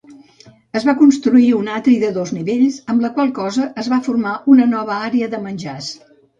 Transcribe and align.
Es 0.79 0.87
va 0.87 0.95
construir 1.01 1.49
un 1.57 1.69
atri 1.73 1.93
de 2.05 2.09
dos 2.17 2.33
nivells, 2.39 2.81
amb 2.95 3.07
la 3.07 3.13
qual 3.19 3.31
cosa 3.43 3.69
es 3.85 3.93
va 3.95 4.03
formar 4.11 4.35
una 4.57 4.69
nova 4.75 5.01
àrea 5.13 5.33
de 5.37 5.47
menjars. 5.49 5.95